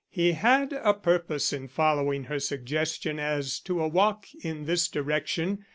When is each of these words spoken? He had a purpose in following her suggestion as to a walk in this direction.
He 0.09 0.31
had 0.31 0.73
a 0.73 0.95
purpose 0.95 1.53
in 1.53 1.67
following 1.67 2.23
her 2.23 2.39
suggestion 2.39 3.19
as 3.19 3.59
to 3.59 3.83
a 3.83 3.87
walk 3.87 4.25
in 4.43 4.65
this 4.65 4.87
direction. 4.87 5.63